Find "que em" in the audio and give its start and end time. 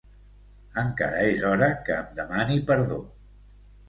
1.89-2.07